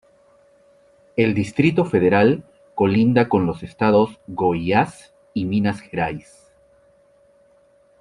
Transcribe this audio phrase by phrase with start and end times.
[1.15, 6.51] El Distrito Federal colinda con los Estados de Goiás y Minas Gerais.